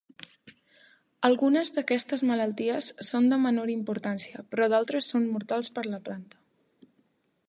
Algunes 1.27 1.69
d'aquestes 1.75 2.23
malalties 2.29 2.87
són 3.11 3.29
de 3.33 3.39
menor 3.43 3.73
importància 3.75 4.43
però 4.55 4.71
d'altres 4.75 5.11
són 5.15 5.31
mortals 5.37 5.71
per 5.77 5.87
la 5.93 6.01
planta. 6.09 6.93